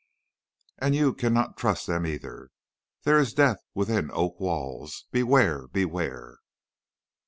[0.79, 2.49] 'And you cannot trust them either!
[3.03, 5.05] There is death within oak walls.
[5.11, 5.67] Beware!
[5.67, 6.39] beware!'